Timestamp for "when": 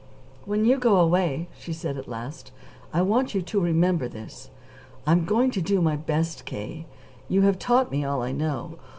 0.45-0.65